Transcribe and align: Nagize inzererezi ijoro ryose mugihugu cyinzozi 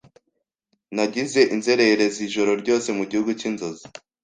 Nagize 0.95 1.41
inzererezi 1.55 2.19
ijoro 2.27 2.51
ryose 2.61 2.87
mugihugu 2.97 3.29
cyinzozi 3.39 3.85